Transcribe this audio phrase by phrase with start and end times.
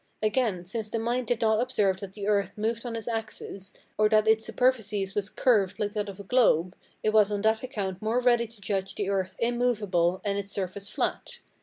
[0.23, 4.09] Again, since the mind did not observe that the earth moved on its axis, or
[4.09, 8.01] that its superficies was curved like that of a globe, it was on that account
[8.01, 11.37] more ready to judge the earth immovable and its surface flat.